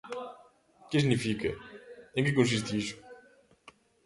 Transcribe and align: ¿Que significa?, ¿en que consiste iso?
¿Que 0.89 0.97
significa?, 1.03 1.49
¿en 2.17 2.21
que 2.25 2.37
consiste 2.39 2.71
iso? 2.81 2.97